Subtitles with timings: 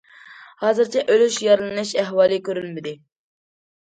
[0.61, 2.95] ھازىرچە ئۆلۈش، يارىلىنىش ئەھۋالى كۆرۈلمىدى.